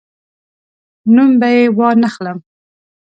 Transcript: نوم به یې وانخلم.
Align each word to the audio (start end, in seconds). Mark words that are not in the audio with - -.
نوم 1.13 1.31
به 1.39 1.47
یې 1.55 1.63
وانخلم. 1.77 2.37